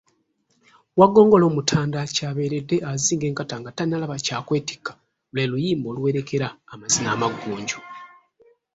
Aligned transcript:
Waggongolo 0.99 1.45
mutanda 1.55 1.99
ky'abeeredde 2.15 2.75
azinga 2.91 3.25
enkata 3.29 3.55
nga 3.59 3.71
tannalaba 3.77 4.15
kya 4.25 4.37
kwetikka 4.47 4.91
lwe 5.33 5.43
luyimba 5.49 5.85
oluwerekera 5.91 6.47
amazina 6.73 7.07
amaggunju. 7.15 7.79